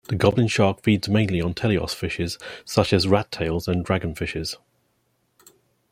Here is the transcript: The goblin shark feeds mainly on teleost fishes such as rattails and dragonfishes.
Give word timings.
The 0.07 0.15
goblin 0.15 0.47
shark 0.47 0.81
feeds 0.81 1.07
mainly 1.09 1.39
on 1.41 1.53
teleost 1.53 1.93
fishes 1.95 2.39
such 2.65 2.91
as 2.91 3.05
rattails 3.07 3.67
and 3.67 3.85
dragonfishes. 3.85 4.55